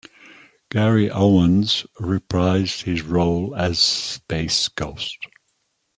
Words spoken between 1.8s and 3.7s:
reprised his role